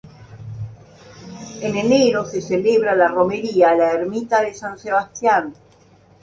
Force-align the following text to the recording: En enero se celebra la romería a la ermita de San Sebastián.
En 1.61 1.77
enero 1.77 2.25
se 2.25 2.41
celebra 2.41 2.95
la 2.95 3.07
romería 3.09 3.69
a 3.69 3.75
la 3.75 3.91
ermita 3.91 4.41
de 4.41 4.55
San 4.55 4.79
Sebastián. 4.79 5.53